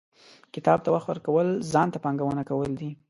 •کتاب 0.53 0.77
ته 0.85 0.89
وخت 0.95 1.07
ورکول، 1.09 1.47
ځان 1.71 1.87
ته 1.93 1.97
پانګونه 2.03 2.41
کول 2.49 2.71
دي. 2.79 2.89